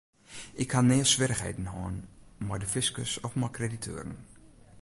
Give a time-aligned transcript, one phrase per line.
[0.63, 1.95] Ik ha nea swierrichheden hân
[2.47, 4.17] mei de fiskus of mei krediteuren.